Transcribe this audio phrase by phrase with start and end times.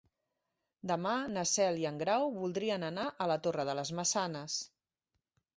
[0.91, 4.57] Demà na Cel i en Grau voldrien anar a la Torre de les Maçanes.